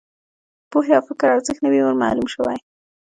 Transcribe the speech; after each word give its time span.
د 0.63 0.63
پوهې 0.71 0.91
او 0.97 1.03
فکر 1.09 1.27
ارزښت 1.35 1.59
نه 1.63 1.69
وي 1.71 1.81
معلوم 2.01 2.27
شوی. 2.33 2.57